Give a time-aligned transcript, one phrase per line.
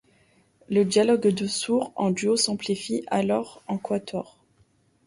[0.67, 4.39] Le dialogue de sourd en duo s'amplifie alors en quatuor.